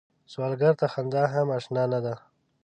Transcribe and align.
سوالګر 0.31 0.73
ته 0.79 0.85
خندا 0.93 1.23
هم 1.33 1.47
اشنا 1.57 1.83
نه 1.91 1.99
ده 2.05 2.13